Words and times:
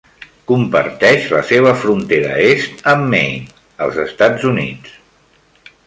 Comparteix 0.51 1.27
la 1.33 1.41
seva 1.49 1.73
frontera 1.83 2.31
est 2.47 2.81
amb 2.95 3.07
Maine, 3.13 3.55
els 3.89 4.01
Estats 4.09 4.49
Units. 4.55 4.99